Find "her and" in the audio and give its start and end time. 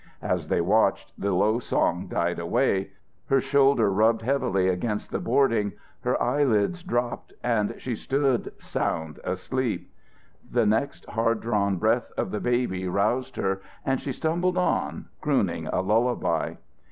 13.35-14.01